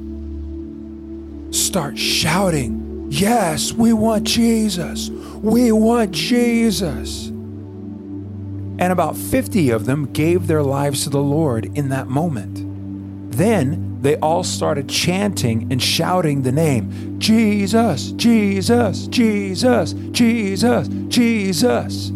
start 1.51 1.97
shouting 1.97 2.87
Yes, 3.09 3.71
we 3.71 3.93
want 3.93 4.25
Jesus. 4.25 5.09
We 5.09 5.71
want 5.71 6.11
Jesus. 6.11 7.27
And 7.27 8.91
about 8.91 9.15
50 9.15 9.69
of 9.69 9.85
them 9.85 10.11
gave 10.11 10.47
their 10.47 10.61
lives 10.61 11.03
to 11.03 11.09
the 11.09 11.21
Lord 11.21 11.65
in 11.77 11.89
that 11.89 12.07
moment. 12.07 13.31
Then 13.31 13.86
they 14.01 14.15
all 14.17 14.43
started 14.43 14.87
chanting 14.89 15.71
and 15.71 15.81
shouting 15.81 16.43
the 16.43 16.51
name 16.51 17.19
Jesus, 17.19 18.11
Jesus, 18.11 19.07
Jesus, 19.07 19.93
Jesus, 20.11 20.87
Jesus. 21.07 22.11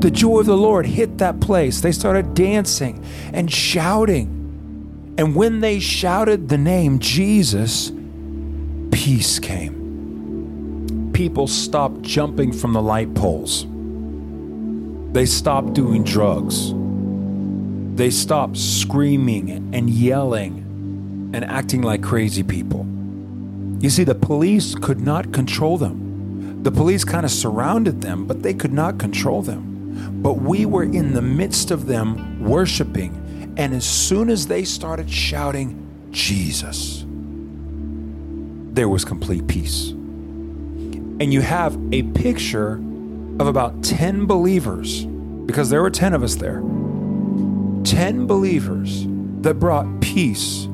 The 0.00 0.10
joy 0.10 0.40
of 0.40 0.46
the 0.46 0.56
Lord 0.56 0.86
hit 0.86 1.18
that 1.18 1.40
place. 1.40 1.80
They 1.80 1.92
started 1.92 2.34
dancing 2.34 3.04
and 3.32 3.50
shouting. 3.50 4.30
And 5.16 5.34
when 5.34 5.60
they 5.60 5.78
shouted 5.80 6.48
the 6.48 6.58
name 6.58 6.98
Jesus, 6.98 7.92
peace 8.90 9.38
came 9.38 9.84
people 11.14 11.46
stopped 11.46 12.02
jumping 12.02 12.52
from 12.52 12.72
the 12.72 12.82
light 12.82 13.14
poles. 13.14 13.66
They 15.12 15.26
stopped 15.26 15.72
doing 15.72 16.02
drugs. 16.02 16.74
They 17.96 18.10
stopped 18.10 18.56
screaming 18.56 19.72
and 19.72 19.88
yelling 19.88 20.63
and 21.34 21.44
acting 21.44 21.82
like 21.82 22.02
crazy 22.02 22.42
people. 22.42 22.86
You 23.80 23.90
see, 23.90 24.04
the 24.04 24.14
police 24.14 24.74
could 24.74 25.00
not 25.00 25.32
control 25.32 25.76
them. 25.76 26.62
The 26.62 26.70
police 26.70 27.04
kind 27.04 27.26
of 27.26 27.30
surrounded 27.30 28.00
them, 28.00 28.26
but 28.26 28.42
they 28.42 28.54
could 28.54 28.72
not 28.72 28.98
control 28.98 29.42
them. 29.42 30.22
But 30.22 30.34
we 30.34 30.64
were 30.64 30.84
in 30.84 31.12
the 31.12 31.22
midst 31.22 31.70
of 31.70 31.86
them 31.86 32.42
worshiping, 32.42 33.52
and 33.56 33.74
as 33.74 33.84
soon 33.84 34.30
as 34.30 34.46
they 34.46 34.64
started 34.64 35.10
shouting, 35.10 35.80
Jesus, 36.10 37.04
there 38.72 38.88
was 38.88 39.04
complete 39.04 39.46
peace 39.46 39.94
and 41.20 41.32
you 41.32 41.40
have 41.40 41.78
a 41.92 42.02
picture 42.02 42.74
of 43.38 43.46
about 43.46 43.82
10 43.84 44.26
believers, 44.26 45.04
because 45.46 45.70
there 45.70 45.80
were 45.80 45.90
10 45.90 46.12
of 46.12 46.22
us 46.22 46.34
there, 46.34 46.60
10 47.84 48.26
believers 48.26 49.06
that 49.42 49.54
brought 49.60 49.86
peace 50.00 50.66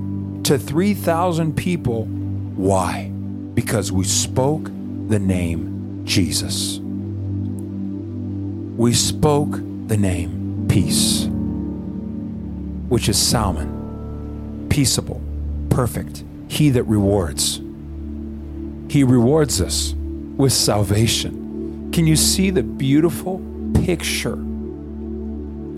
to 0.44 0.58
3,000 0.58 1.56
people. 1.56 2.04
Why? 2.04 3.10
Because 3.54 3.92
we 3.92 4.04
spoke 4.04 4.64
the 5.08 5.18
name 5.18 6.02
Jesus. 6.04 6.78
We 8.76 8.94
spoke 8.94 9.50
the 9.88 9.96
name 9.96 10.66
peace, 10.68 11.26
which 12.88 13.08
is 13.08 13.18
Salmon, 13.18 14.66
peaceable, 14.70 15.20
perfect, 15.68 16.24
he 16.48 16.70
that 16.70 16.84
rewards. 16.84 17.60
He 18.88 19.04
rewards 19.04 19.60
us 19.60 19.94
with 20.36 20.52
salvation. 20.52 21.90
Can 21.92 22.06
you 22.06 22.16
see 22.16 22.50
the 22.50 22.62
beautiful 22.62 23.40
picture 23.84 24.38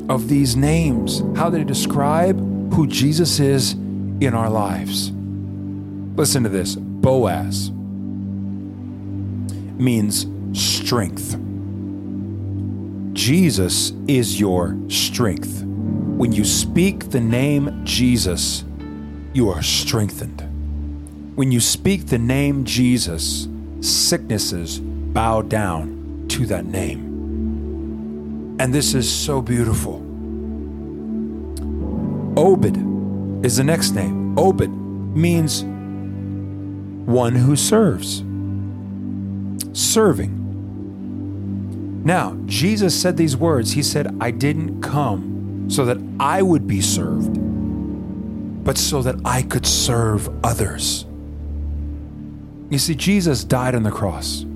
of 0.08 0.28
these 0.28 0.56
names? 0.56 1.22
How 1.36 1.50
they 1.50 1.64
describe 1.64 2.38
who 2.72 2.86
Jesus 2.86 3.40
is 3.40 3.74
in 4.26 4.34
our 4.34 4.50
lives. 4.50 5.10
Listen 6.16 6.42
to 6.42 6.48
this 6.48 6.76
Boaz 6.76 7.70
means 9.80 10.26
strength. 10.52 11.38
Jesus 13.14 13.92
is 14.06 14.38
your 14.38 14.76
strength. 14.88 15.62
When 15.64 16.32
you 16.32 16.44
speak 16.44 17.10
the 17.10 17.20
name 17.20 17.84
Jesus, 17.84 18.64
you 19.32 19.48
are 19.48 19.62
strengthened. 19.62 20.40
When 21.36 21.50
you 21.50 21.60
speak 21.60 22.06
the 22.06 22.18
name 22.18 22.64
Jesus, 22.64 23.48
sicknesses 23.80 24.78
bow 24.78 25.42
down 25.42 26.26
to 26.28 26.46
that 26.46 26.66
name. 26.66 28.56
And 28.60 28.72
this 28.72 28.94
is 28.94 29.10
so 29.10 29.42
beautiful. 29.42 29.96
Obed 32.36 32.91
is 33.42 33.56
the 33.56 33.64
next 33.64 33.92
name. 33.92 34.38
Obed 34.38 34.70
means 34.70 35.64
one 37.06 37.34
who 37.34 37.56
serves, 37.56 38.22
serving. 39.72 40.38
Now, 42.04 42.36
Jesus 42.46 43.00
said 43.00 43.16
these 43.16 43.36
words 43.36 43.72
He 43.72 43.82
said, 43.82 44.16
I 44.20 44.30
didn't 44.30 44.80
come 44.82 45.66
so 45.68 45.84
that 45.84 45.98
I 46.18 46.42
would 46.42 46.66
be 46.66 46.80
served, 46.80 47.38
but 48.64 48.76
so 48.76 49.02
that 49.02 49.16
I 49.24 49.42
could 49.42 49.66
serve 49.66 50.28
others. 50.44 51.06
You 52.70 52.78
see, 52.78 52.94
Jesus 52.94 53.44
died 53.44 53.74
on 53.74 53.82
the 53.82 53.90
cross. 53.90 54.46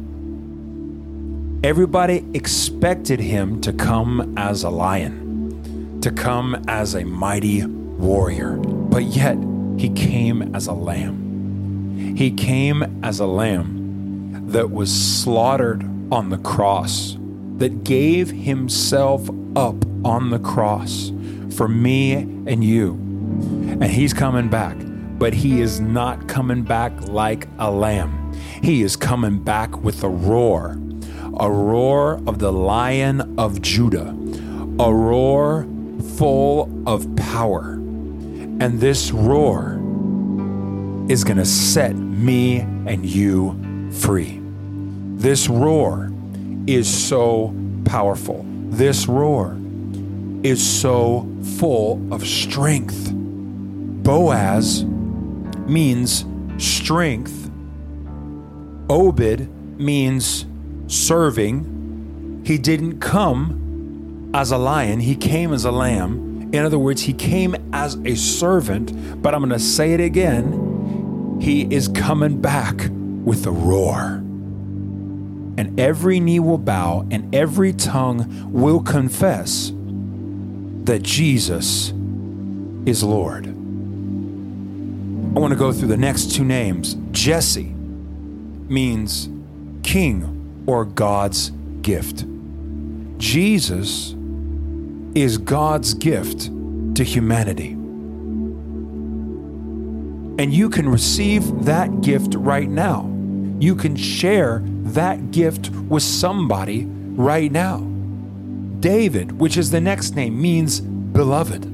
Everybody 1.62 2.24
expected 2.34 3.20
him 3.20 3.60
to 3.62 3.72
come 3.72 4.34
as 4.38 4.62
a 4.62 4.70
lion, 4.70 6.00
to 6.00 6.10
come 6.10 6.64
as 6.68 6.94
a 6.94 7.04
mighty 7.04 7.64
warrior, 7.66 8.56
but 8.90 9.04
yet 9.04 9.36
he 9.78 9.88
came 9.90 10.54
as 10.54 10.66
a 10.66 10.72
lamb. 10.72 12.14
He 12.16 12.30
came 12.30 13.00
as 13.02 13.20
a 13.20 13.26
lamb 13.26 14.46
that 14.48 14.70
was 14.70 14.92
slaughtered 14.92 15.84
on 16.12 16.30
the 16.30 16.38
cross, 16.38 17.16
that 17.58 17.84
gave 17.84 18.30
himself 18.30 19.28
up 19.56 19.84
on 20.04 20.30
the 20.30 20.38
cross 20.38 21.10
for 21.56 21.68
me 21.68 22.12
and 22.12 22.62
you. 22.62 22.92
And 22.92 23.84
he's 23.84 24.12
coming 24.12 24.48
back 24.48 24.76
but 25.18 25.32
he 25.32 25.60
is 25.60 25.80
not 25.80 26.28
coming 26.28 26.62
back 26.62 27.08
like 27.08 27.48
a 27.58 27.70
lamb. 27.70 28.32
He 28.62 28.82
is 28.82 28.96
coming 28.96 29.42
back 29.42 29.82
with 29.82 30.02
a 30.02 30.08
roar, 30.08 30.78
a 31.38 31.50
roar 31.50 32.20
of 32.26 32.38
the 32.38 32.52
lion 32.52 33.34
of 33.38 33.62
Judah, 33.62 34.14
a 34.78 34.92
roar 34.92 35.66
full 36.16 36.70
of 36.86 37.14
power. 37.16 37.78
And 38.58 38.80
this 38.80 39.12
roar 39.12 39.74
is 41.10 41.24
going 41.24 41.36
to 41.36 41.44
set 41.44 41.94
me 41.94 42.60
and 42.60 43.04
you 43.04 43.90
free. 43.92 44.40
This 45.16 45.48
roar 45.48 46.10
is 46.66 46.88
so 46.88 47.54
powerful. 47.84 48.44
This 48.70 49.06
roar 49.06 49.56
is 50.42 50.64
so 50.66 51.28
full 51.58 52.00
of 52.12 52.26
strength. 52.26 53.12
Boaz 53.12 54.84
means 55.66 56.24
strength. 56.58 57.50
Obed 58.88 59.48
means 59.78 60.46
serving. 60.86 62.42
He 62.44 62.58
didn't 62.58 63.00
come 63.00 64.30
as 64.34 64.50
a 64.50 64.58
lion, 64.58 65.00
he 65.00 65.16
came 65.16 65.52
as 65.52 65.64
a 65.64 65.70
lamb. 65.70 66.35
In 66.52 66.64
other 66.64 66.78
words, 66.78 67.02
he 67.02 67.12
came 67.12 67.56
as 67.72 67.96
a 68.04 68.14
servant, 68.14 69.22
but 69.22 69.34
I'm 69.34 69.40
going 69.40 69.50
to 69.50 69.58
say 69.58 69.92
it 69.92 70.00
again. 70.00 71.38
He 71.40 71.62
is 71.74 71.88
coming 71.88 72.40
back 72.40 72.88
with 73.24 73.46
a 73.46 73.50
roar. 73.50 74.22
And 75.58 75.78
every 75.80 76.20
knee 76.20 76.38
will 76.38 76.58
bow 76.58 77.06
and 77.10 77.34
every 77.34 77.72
tongue 77.72 78.52
will 78.52 78.80
confess 78.80 79.72
that 80.84 81.02
Jesus 81.02 81.92
is 82.86 83.02
Lord. 83.02 83.46
I 83.46 85.38
want 85.38 85.52
to 85.52 85.58
go 85.58 85.72
through 85.72 85.88
the 85.88 85.96
next 85.96 86.34
two 86.34 86.44
names. 86.44 86.96
Jesse 87.10 87.74
means 88.68 89.28
king 89.82 90.64
or 90.66 90.84
God's 90.84 91.50
gift. 91.82 92.24
Jesus 93.18 94.14
is 95.16 95.38
God's 95.38 95.94
gift 95.94 96.50
to 96.94 97.02
humanity. 97.02 97.70
And 100.38 100.52
you 100.52 100.68
can 100.68 100.86
receive 100.86 101.64
that 101.64 102.02
gift 102.02 102.34
right 102.34 102.68
now. 102.68 103.10
You 103.58 103.74
can 103.76 103.96
share 103.96 104.60
that 104.62 105.30
gift 105.30 105.70
with 105.70 106.02
somebody 106.02 106.84
right 106.84 107.50
now. 107.50 107.78
David, 108.80 109.32
which 109.40 109.56
is 109.56 109.70
the 109.70 109.80
next 109.80 110.14
name, 110.16 110.38
means 110.38 110.80
beloved. 110.80 111.64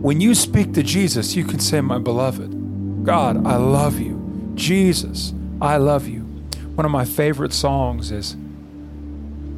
When 0.00 0.20
you 0.20 0.36
speak 0.36 0.72
to 0.74 0.84
Jesus, 0.84 1.34
you 1.34 1.44
can 1.44 1.58
say, 1.58 1.80
My 1.80 1.98
beloved, 1.98 3.04
God, 3.04 3.44
I 3.44 3.56
love 3.56 3.98
you. 3.98 4.52
Jesus, 4.54 5.34
I 5.60 5.76
love 5.78 6.06
you. 6.06 6.20
One 6.76 6.84
of 6.84 6.92
my 6.92 7.04
favorite 7.04 7.52
songs 7.52 8.12
is, 8.12 8.36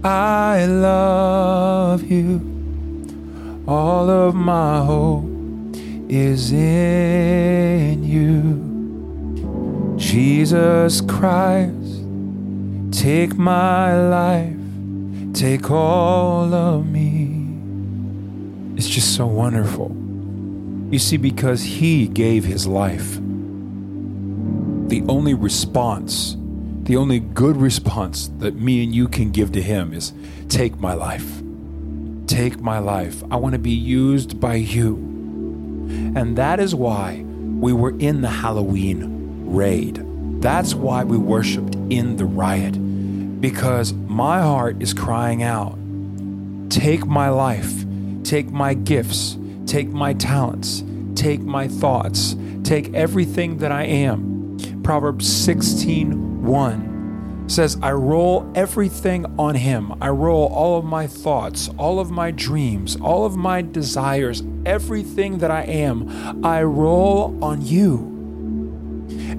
I 0.04 0.66
love 0.66 2.02
you. 2.02 2.40
All 3.68 4.10
of 4.10 4.34
my 4.34 4.84
hope 4.84 5.24
is 6.08 6.52
in 6.52 8.02
you. 8.02 8.72
Jesus 9.96 11.00
Christ, 11.02 12.02
take 12.90 13.36
my 13.36 13.96
life, 14.08 14.56
take 15.34 15.70
all 15.70 16.52
of 16.52 16.88
me. 16.88 17.46
It's 18.76 18.88
just 18.88 19.14
so 19.14 19.26
wonderful. 19.26 19.96
You 20.90 20.98
see, 20.98 21.16
because 21.16 21.62
He 21.62 22.08
gave 22.08 22.44
His 22.44 22.66
life, 22.66 23.20
the 24.88 25.04
only 25.08 25.34
response, 25.34 26.36
the 26.82 26.96
only 26.96 27.20
good 27.20 27.56
response 27.56 28.28
that 28.38 28.56
me 28.56 28.82
and 28.82 28.92
you 28.92 29.06
can 29.06 29.30
give 29.30 29.52
to 29.52 29.62
Him 29.62 29.92
is 29.92 30.12
take 30.48 30.80
my 30.80 30.94
life. 30.94 31.40
Take 32.26 32.60
my 32.60 32.80
life. 32.80 33.22
I 33.30 33.36
want 33.36 33.52
to 33.52 33.58
be 33.60 33.70
used 33.70 34.40
by 34.40 34.54
you. 34.54 34.96
And 36.16 36.36
that 36.36 36.58
is 36.58 36.74
why 36.74 37.24
we 37.60 37.72
were 37.72 37.96
in 37.98 38.22
the 38.22 38.30
Halloween 38.30 39.46
raid. 39.46 40.02
That's 40.42 40.74
why 40.74 41.04
we 41.04 41.16
worshiped 41.16 41.76
in 41.88 42.16
the 42.16 42.24
riot, 42.24 42.72
because 43.40 43.92
my 43.92 44.40
heart 44.40 44.82
is 44.82 44.92
crying 44.92 45.42
out 45.42 45.78
Take 46.68 47.04
my 47.04 47.28
life, 47.28 47.84
take 48.24 48.50
my 48.50 48.72
gifts, 48.72 49.36
take 49.66 49.88
my 49.88 50.14
talents, 50.14 50.82
take 51.14 51.42
my 51.42 51.68
thoughts, 51.68 52.34
take 52.64 52.94
everything 52.94 53.58
that 53.58 53.70
I 53.70 53.84
am. 53.84 54.58
Proverbs 54.82 55.30
16 55.30 56.31
1 56.42 57.48
says, 57.48 57.76
I 57.82 57.92
roll 57.92 58.50
everything 58.54 59.26
on 59.38 59.54
him. 59.54 59.94
I 60.00 60.08
roll 60.08 60.46
all 60.52 60.78
of 60.78 60.84
my 60.84 61.06
thoughts, 61.06 61.68
all 61.76 62.00
of 62.00 62.10
my 62.10 62.30
dreams, 62.30 62.96
all 62.96 63.26
of 63.26 63.36
my 63.36 63.62
desires, 63.62 64.42
everything 64.64 65.38
that 65.38 65.50
I 65.50 65.62
am. 65.62 66.44
I 66.44 66.62
roll 66.62 67.38
on 67.44 67.62
you 67.62 68.12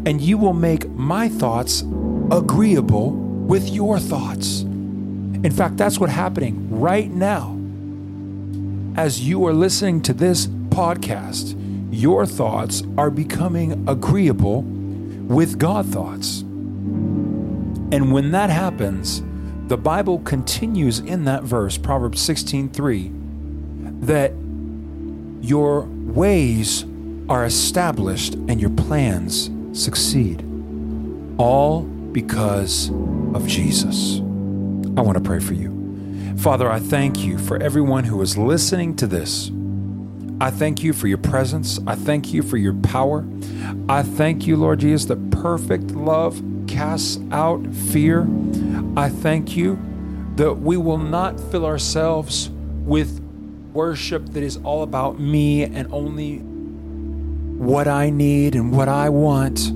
and 0.06 0.22
you 0.22 0.38
will 0.38 0.54
make 0.54 0.90
my 0.90 1.30
thoughts 1.30 1.82
agreeable 2.32 3.12
with 3.12 3.70
your 3.70 4.00
thoughts. 4.00 4.62
In 4.62 5.52
fact, 5.52 5.78
that's 5.78 6.00
what's 6.00 6.14
happening 6.14 6.80
right 6.80 7.10
now. 7.10 7.58
As 8.96 9.28
you 9.28 9.46
are 9.46 9.54
listening 9.54 10.02
to 10.04 10.14
this 10.14 10.48
podcast, 10.48 11.56
your 11.92 12.26
thoughts 12.26 12.84
are 12.98 13.10
becoming 13.10 13.88
agreeable 13.88 14.62
with 14.62 15.58
God 15.58 15.86
thoughts. 15.86 16.43
And 17.94 18.12
when 18.12 18.32
that 18.32 18.50
happens, 18.50 19.22
the 19.68 19.78
Bible 19.78 20.18
continues 20.18 20.98
in 20.98 21.26
that 21.26 21.44
verse, 21.44 21.78
Proverbs 21.78 22.20
16:3, 22.22 23.12
that 24.02 24.34
your 25.42 25.82
ways 25.82 26.86
are 27.30 27.46
established 27.46 28.34
and 28.48 28.60
your 28.60 28.72
plans 28.72 29.52
succeed. 29.74 30.44
All 31.38 31.84
because 31.84 32.90
of 33.36 33.46
Jesus. 33.46 34.20
I 34.98 35.02
want 35.02 35.20
to 35.20 35.24
pray 35.24 35.40
for 35.40 35.54
you. 35.54 35.72
Father, 36.38 36.72
I 36.72 36.80
thank 36.80 37.24
you 37.24 37.38
for 37.38 37.62
everyone 37.62 38.06
who 38.06 38.20
is 38.24 38.40
listening 38.40 38.96
to 38.96 39.06
this. 39.06 39.52
I 40.42 40.50
thank 40.50 40.84
you 40.84 40.94
for 40.94 41.06
your 41.06 41.20
presence. 41.20 41.80
I 41.86 41.94
thank 41.94 42.34
you 42.34 42.42
for 42.42 42.58
your 42.58 42.74
power. 42.74 43.24
I 43.88 44.02
thank 44.02 44.48
you, 44.48 44.58
Lord 44.58 44.80
Jesus, 44.80 45.06
that 45.06 45.30
perfect 45.30 45.92
love 45.92 46.42
casts 46.68 47.20
out 47.32 47.66
fear. 47.68 48.28
I 48.96 49.10
thank 49.10 49.56
you 49.56 49.80
that 50.36 50.54
we 50.56 50.78
will 50.78 50.98
not 50.98 51.40
fill 51.40 51.66
ourselves 51.66 52.50
with 52.50 53.20
worship 53.74 54.26
that 54.28 54.44
is 54.44 54.58
all 54.58 54.84
about 54.84 55.20
me 55.20 55.64
and 55.64 55.92
only 55.92 56.38
what 57.58 57.88
I 57.88 58.10
need 58.10 58.56
and 58.56 58.72
what 58.76 58.90
I 58.90 59.10
want, 59.10 59.72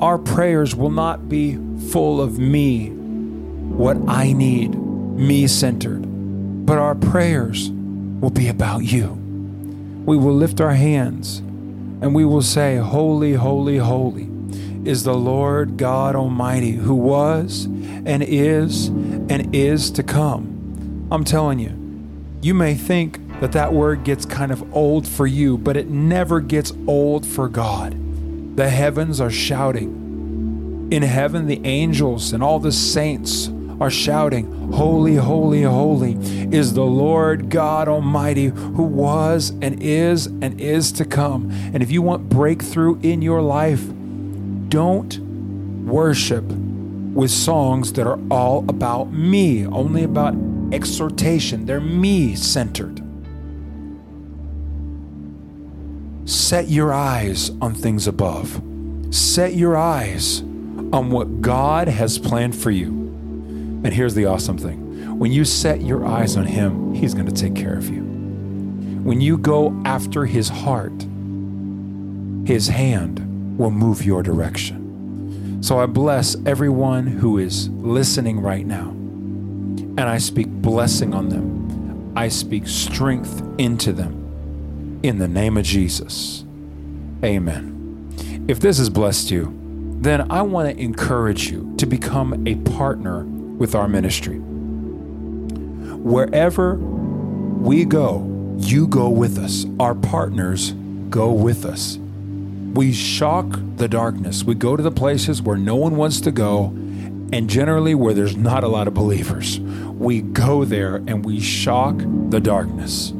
our 0.00 0.18
prayers 0.18 0.74
will 0.74 0.90
not 0.90 1.28
be 1.28 1.56
full 1.90 2.20
of 2.20 2.38
me, 2.38 2.90
what 2.90 3.96
I 4.08 4.32
need, 4.32 4.74
me 4.74 5.46
centered, 5.46 6.02
but 6.66 6.78
our 6.78 6.94
prayers 6.94 7.70
will 7.70 8.30
be 8.30 8.48
about 8.48 8.80
you. 8.80 9.08
We 10.04 10.16
will 10.16 10.34
lift 10.34 10.60
our 10.60 10.74
hands 10.74 11.38
and 11.38 12.14
we 12.14 12.24
will 12.24 12.42
say, 12.42 12.76
Holy, 12.76 13.34
holy, 13.34 13.78
holy 13.78 14.31
is 14.84 15.04
the 15.04 15.14
Lord 15.14 15.76
God 15.76 16.16
Almighty 16.16 16.72
who 16.72 16.94
was 16.94 17.66
and 17.66 18.22
is 18.22 18.88
and 18.88 19.54
is 19.54 19.90
to 19.92 20.02
come. 20.02 21.08
I'm 21.10 21.24
telling 21.24 21.58
you, 21.58 21.78
you 22.40 22.54
may 22.54 22.74
think 22.74 23.20
that 23.40 23.52
that 23.52 23.72
word 23.72 24.02
gets 24.04 24.24
kind 24.24 24.50
of 24.50 24.74
old 24.74 25.06
for 25.06 25.26
you, 25.26 25.56
but 25.56 25.76
it 25.76 25.88
never 25.88 26.40
gets 26.40 26.72
old 26.86 27.26
for 27.26 27.48
God. 27.48 27.96
The 28.56 28.68
heavens 28.68 29.20
are 29.20 29.30
shouting. 29.30 30.88
In 30.90 31.02
heaven, 31.02 31.46
the 31.46 31.64
angels 31.64 32.32
and 32.32 32.42
all 32.42 32.58
the 32.58 32.72
saints 32.72 33.48
are 33.80 33.90
shouting, 33.90 34.70
Holy, 34.72 35.16
holy, 35.16 35.62
holy 35.62 36.14
is 36.54 36.74
the 36.74 36.84
Lord 36.84 37.50
God 37.50 37.88
Almighty 37.88 38.46
who 38.46 38.82
was 38.82 39.50
and 39.60 39.82
is 39.82 40.26
and 40.26 40.60
is 40.60 40.92
to 40.92 41.04
come. 41.04 41.50
And 41.50 41.82
if 41.82 41.90
you 41.90 42.02
want 42.02 42.28
breakthrough 42.28 42.98
in 43.02 43.22
your 43.22 43.42
life, 43.42 43.84
don't 44.72 45.18
worship 45.84 46.44
with 46.46 47.30
songs 47.30 47.92
that 47.92 48.06
are 48.06 48.18
all 48.30 48.64
about 48.70 49.12
me, 49.12 49.66
only 49.66 50.02
about 50.02 50.34
exhortation. 50.72 51.66
They're 51.66 51.78
me 51.78 52.34
centered. 52.34 53.02
Set 56.26 56.68
your 56.68 56.90
eyes 56.90 57.50
on 57.60 57.74
things 57.74 58.06
above. 58.06 58.62
Set 59.10 59.52
your 59.52 59.76
eyes 59.76 60.40
on 60.40 61.10
what 61.10 61.42
God 61.42 61.86
has 61.86 62.18
planned 62.18 62.56
for 62.56 62.70
you. 62.70 62.88
And 63.84 63.92
here's 63.92 64.14
the 64.14 64.24
awesome 64.24 64.56
thing 64.56 65.18
when 65.18 65.32
you 65.32 65.44
set 65.44 65.82
your 65.82 66.06
eyes 66.06 66.34
on 66.38 66.46
Him, 66.46 66.94
He's 66.94 67.12
going 67.12 67.26
to 67.26 67.32
take 67.32 67.54
care 67.54 67.76
of 67.76 67.90
you. 67.90 68.04
When 69.02 69.20
you 69.20 69.36
go 69.36 69.78
after 69.84 70.24
His 70.24 70.48
heart, 70.48 71.06
His 72.46 72.68
hand 72.68 73.28
will 73.56 73.70
move 73.70 74.04
your 74.04 74.22
direction. 74.22 75.62
So 75.62 75.78
I 75.78 75.86
bless 75.86 76.36
everyone 76.44 77.06
who 77.06 77.38
is 77.38 77.68
listening 77.68 78.40
right 78.40 78.66
now. 78.66 78.88
And 78.88 80.00
I 80.00 80.18
speak 80.18 80.48
blessing 80.48 81.14
on 81.14 81.28
them. 81.28 82.12
I 82.16 82.28
speak 82.28 82.66
strength 82.66 83.42
into 83.58 83.92
them 83.92 85.00
in 85.02 85.18
the 85.18 85.28
name 85.28 85.56
of 85.56 85.64
Jesus. 85.64 86.44
Amen. 87.24 88.42
If 88.48 88.60
this 88.60 88.78
has 88.78 88.90
blessed 88.90 89.30
you, 89.30 89.56
then 90.00 90.30
I 90.32 90.42
want 90.42 90.68
to 90.68 90.82
encourage 90.82 91.48
you 91.50 91.74
to 91.76 91.86
become 91.86 92.46
a 92.46 92.56
partner 92.76 93.24
with 93.24 93.76
our 93.76 93.86
ministry. 93.86 94.38
Wherever 95.98 96.74
we 96.74 97.84
go, 97.84 98.56
you 98.58 98.88
go 98.88 99.08
with 99.08 99.38
us. 99.38 99.64
Our 99.78 99.94
partners 99.94 100.72
go 101.08 101.30
with 101.30 101.64
us. 101.64 101.98
We 102.72 102.92
shock 102.92 103.58
the 103.76 103.88
darkness. 103.88 104.44
We 104.44 104.54
go 104.54 104.76
to 104.76 104.82
the 104.82 104.90
places 104.90 105.42
where 105.42 105.56
no 105.56 105.76
one 105.76 105.96
wants 105.96 106.20
to 106.22 106.30
go 106.30 106.66
and 107.32 107.48
generally 107.48 107.94
where 107.94 108.14
there's 108.14 108.36
not 108.36 108.64
a 108.64 108.68
lot 108.68 108.88
of 108.88 108.94
believers. 108.94 109.60
We 109.60 110.20
go 110.20 110.64
there 110.64 110.96
and 110.96 111.24
we 111.24 111.40
shock 111.40 111.96
the 112.28 112.40
darkness. 112.40 113.12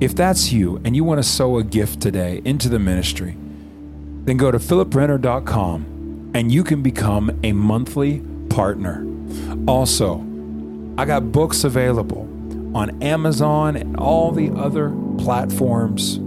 If 0.00 0.14
that's 0.14 0.52
you 0.52 0.80
and 0.84 0.94
you 0.94 1.02
want 1.02 1.18
to 1.18 1.28
sow 1.28 1.58
a 1.58 1.64
gift 1.64 2.00
today 2.00 2.40
into 2.44 2.68
the 2.68 2.78
ministry, 2.78 3.36
then 4.24 4.36
go 4.36 4.50
to 4.50 4.58
philiprenner.com 4.58 6.32
and 6.34 6.52
you 6.52 6.64
can 6.64 6.82
become 6.82 7.38
a 7.42 7.52
monthly 7.52 8.20
partner. 8.48 9.06
Also, 9.66 10.24
I 10.96 11.04
got 11.04 11.32
books 11.32 11.64
available 11.64 12.28
on 12.76 13.02
Amazon 13.02 13.76
and 13.76 13.96
all 13.96 14.32
the 14.32 14.50
other 14.50 14.90
platforms. 15.18 16.18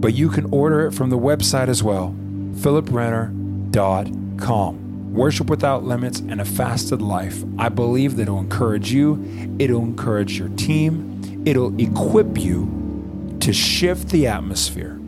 But 0.00 0.14
you 0.14 0.28
can 0.28 0.44
order 0.52 0.86
it 0.86 0.92
from 0.92 1.10
the 1.10 1.18
website 1.18 1.68
as 1.68 1.82
well, 1.82 2.14
philiprenner.com. 2.54 5.12
Worship 5.12 5.48
Without 5.48 5.82
Limits 5.82 6.20
and 6.20 6.42
a 6.42 6.44
Fasted 6.44 7.00
Life. 7.00 7.42
I 7.58 7.70
believe 7.70 8.16
that 8.16 8.22
it'll 8.22 8.38
encourage 8.38 8.92
you, 8.92 9.24
it'll 9.58 9.82
encourage 9.82 10.38
your 10.38 10.50
team, 10.50 11.42
it'll 11.46 11.74
equip 11.80 12.38
you 12.38 13.36
to 13.40 13.52
shift 13.52 14.10
the 14.10 14.26
atmosphere. 14.26 15.00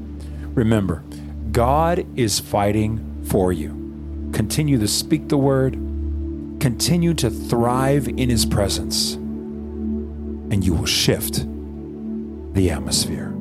Remember, 0.55 1.03
God 1.53 2.07
is 2.17 2.41
fighting 2.41 3.23
for 3.27 3.53
you. 3.53 3.69
Continue 4.33 4.79
to 4.79 4.89
speak 4.89 5.29
the 5.29 5.37
word, 5.37 5.75
continue 6.59 7.13
to 7.15 7.29
thrive 7.29 8.09
in 8.09 8.31
his 8.31 8.47
presence, 8.47 9.15
and 9.15 10.65
you 10.65 10.73
will 10.73 10.87
shift 10.87 11.45
the 12.55 12.71
atmosphere. 12.71 13.38